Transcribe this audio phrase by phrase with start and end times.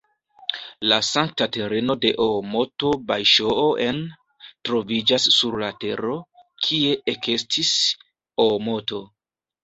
[0.91, 3.99] La sankta tereno de Oomoto "Bajŝoo-en"
[4.69, 6.15] troviĝas sur la tero,
[6.69, 7.75] kie ekestis
[8.47, 9.03] Oomoto.